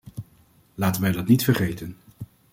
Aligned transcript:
Laten 0.75 1.01
wij 1.01 1.11
dat 1.11 1.27
niet 1.27 1.43
vergeten. 1.43 1.97